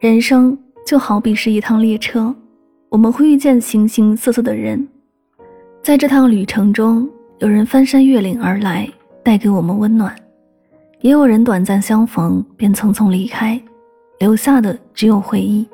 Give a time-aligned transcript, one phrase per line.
[0.00, 0.56] 人生
[0.86, 2.32] 就好比是一趟列车，
[2.88, 4.86] 我们会遇见形形色色的人，
[5.82, 7.08] 在这趟旅程中，
[7.40, 8.88] 有人翻山越岭而来，
[9.24, 10.08] 带给我们温暖；
[11.00, 13.60] 也有人短暂相逢便匆匆离开，
[14.20, 15.66] 留下的只有回忆。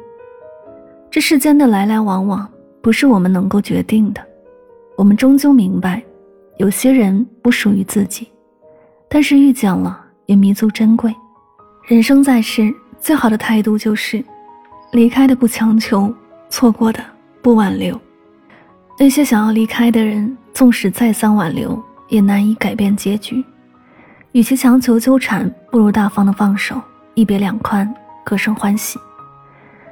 [1.11, 2.51] 这世间的来来往往，
[2.81, 4.27] 不是我们能够决定的。
[4.97, 6.03] 我们终究明白，
[6.57, 8.27] 有些人不属于自己，
[9.07, 11.15] 但是遇见了也弥足珍贵。
[11.87, 12.75] 人生在世。
[13.05, 14.25] 最好的态度就是，
[14.93, 16.11] 离开的不强求，
[16.49, 17.05] 错过的
[17.43, 18.01] 不挽留。
[18.99, 23.45] 那些想要离开的人，纵使再三挽留，也难以改变结局。
[24.33, 26.81] 与其强求纠缠，不如大方的放手，
[27.13, 28.99] 一别两宽，各生欢喜。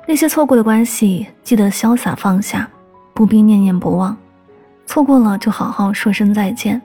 [0.08, 2.66] 那些错过的关系，记得潇洒放下，
[3.12, 4.16] 不必念念不忘。
[4.86, 6.80] 错过了，就好好说声再见。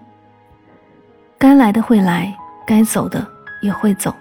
[1.37, 3.25] 该来的会来，该走的
[3.61, 4.13] 也会走。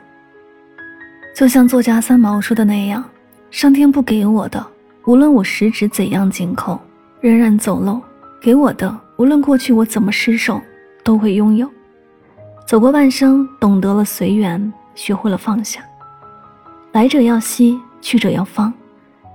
[1.37, 3.05] 就像作家三毛说的那样，
[3.51, 4.67] 上天不给我的，
[5.05, 6.81] 无论我十指怎样紧扣，
[7.21, 8.01] 仍然走漏；
[8.41, 10.59] 给我的，无论过去我怎么失手，
[11.05, 11.71] 都会拥有。
[12.67, 15.83] 走过半生，懂得了随缘，学会了放下。
[16.93, 18.73] 来者要惜，去者要放。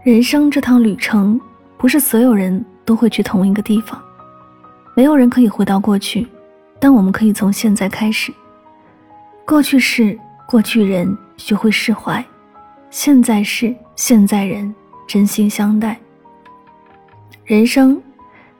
[0.03, 1.39] 人生这趟旅程，
[1.77, 4.02] 不是所有人都会去同一个地方，
[4.95, 6.27] 没有人可以回到过去，
[6.79, 8.33] 但我们可以从现在开始。
[9.45, 10.17] 过去式。
[10.47, 12.23] 过去人学会释怀，
[12.92, 14.73] 现在事现在人
[15.08, 16.00] 真心相待。
[17.44, 18.00] 人生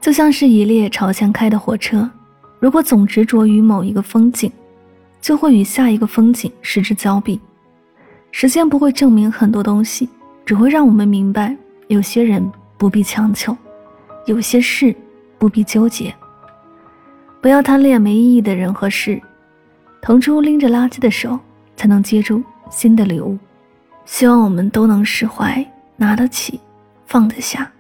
[0.02, 2.09] 就像是一列朝前开的火车，
[2.59, 4.52] 如果总执着于某一个风景，
[5.22, 7.40] 就会与下一个风景失之交臂。
[8.32, 10.09] 时间不会证明很多东西，
[10.44, 11.56] 只会让我们明白，
[11.88, 13.56] 有些人不必强求，
[14.26, 14.94] 有些事
[15.38, 16.14] 不必纠结。
[17.40, 19.22] 不要贪恋没意义的人和事，
[20.02, 21.40] 腾出拎着垃圾的手。
[21.78, 23.38] 才能接住新的礼物。
[24.05, 25.64] 希望我们都能释怀，
[25.95, 26.59] 拿得起，
[27.05, 27.72] 放得下。